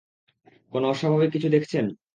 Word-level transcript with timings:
কোনও 0.73 0.85
অস্বাভাবিক 0.87 1.29
কিছু 1.31 1.47
দেখছেন? 1.49 1.85